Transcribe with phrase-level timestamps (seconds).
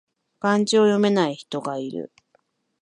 [0.39, 2.11] 漢字を読めない人がいる